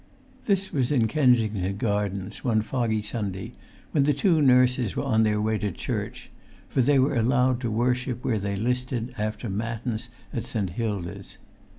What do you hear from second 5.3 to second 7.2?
way to church; for they were